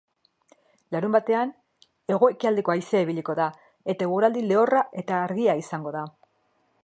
Larunbatean, 0.93 1.51
hego-ekialdeko 2.15 2.73
haizea 2.75 3.05
ibiliko 3.07 3.37
da 3.41 3.47
eta 3.95 4.07
eguraldi 4.09 4.45
lehorra 4.53 4.83
eta 5.03 5.23
argia 5.27 5.59
izango 5.65 5.97
da. 5.99 6.05